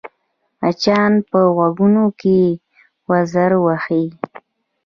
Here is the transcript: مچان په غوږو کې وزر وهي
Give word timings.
مچان 0.59 1.11
په 1.29 1.39
غوږو 1.55 2.05
کې 2.21 2.39
وزر 3.09 3.51
وهي 3.65 4.05